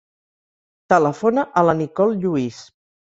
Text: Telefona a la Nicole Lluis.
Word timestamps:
Telefona 0.95 1.43
a 1.61 1.65
la 1.67 1.77
Nicole 1.83 2.19
Lluis. 2.25 2.65